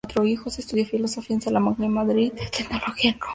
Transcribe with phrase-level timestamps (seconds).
[0.57, 3.25] Estudió Filosofía en Salamanca y Madrid y Teología en Roma.